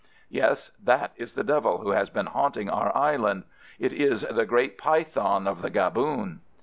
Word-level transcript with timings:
"Yes, 0.31 0.71
that 0.83 1.11
is 1.15 1.33
the 1.33 1.43
devil 1.43 1.77
who 1.77 1.91
has 1.91 2.09
been 2.09 2.25
haunting 2.25 2.71
our 2.71 2.91
island. 2.97 3.43
It 3.77 3.93
is 3.93 4.21
the 4.21 4.47
great 4.47 4.75
python 4.79 5.47
of 5.47 5.61
the 5.61 5.69
Gaboon." 5.69 6.41